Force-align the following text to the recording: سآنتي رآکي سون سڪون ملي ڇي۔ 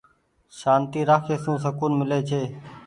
سآنتي 0.59 1.01
رآکي 1.09 1.35
سون 1.43 1.55
سڪون 1.65 1.91
ملي 1.99 2.19
ڇي۔ 2.29 2.41